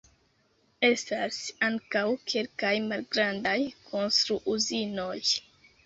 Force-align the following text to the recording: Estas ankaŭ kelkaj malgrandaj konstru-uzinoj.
Estas 0.87 1.37
ankaŭ 1.67 2.03
kelkaj 2.33 2.73
malgrandaj 2.89 3.57
konstru-uzinoj. 3.93 5.19